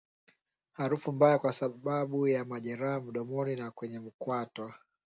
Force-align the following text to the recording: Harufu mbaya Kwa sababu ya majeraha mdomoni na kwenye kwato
Harufu 0.71 1.11
mbaya 1.11 1.39
Kwa 1.39 1.53
sababu 1.53 2.27
ya 2.27 2.45
majeraha 2.45 3.01
mdomoni 3.01 3.55
na 3.55 3.71
kwenye 3.71 3.99
kwato 4.17 4.73